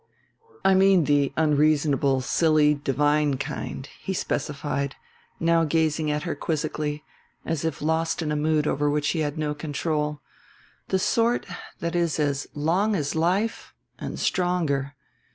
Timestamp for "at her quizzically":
6.09-7.03